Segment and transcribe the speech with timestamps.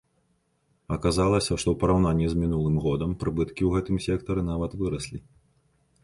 [0.95, 5.19] Аказалася, што ў параўнанні з мінулым годам прыбыткі ў гэтым сектары нават выраслі.